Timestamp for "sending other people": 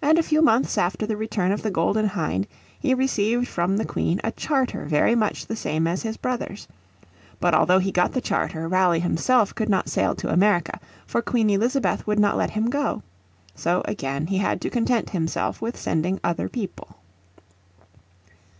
15.76-16.98